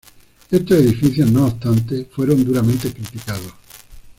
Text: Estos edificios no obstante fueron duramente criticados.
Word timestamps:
Estos 0.49 0.79
edificios 0.79 1.29
no 1.29 1.45
obstante 1.45 2.05
fueron 2.11 2.43
duramente 2.43 2.91
criticados. 2.91 3.53